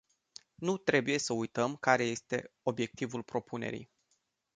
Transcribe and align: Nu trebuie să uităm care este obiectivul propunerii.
Nu 0.55 0.77
trebuie 0.77 1.17
să 1.19 1.33
uităm 1.33 1.75
care 1.75 2.03
este 2.03 2.51
obiectivul 2.61 3.23
propunerii. 3.23 3.91